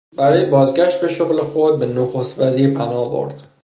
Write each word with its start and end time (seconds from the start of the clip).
برای 0.17 0.45
بازگشت 0.45 1.01
به 1.01 1.07
شغل 1.07 1.41
خود 1.41 1.79
به 1.79 1.85
نخست 1.85 2.39
وزیر 2.39 2.73
پناه 2.73 3.09
برد. 3.09 3.47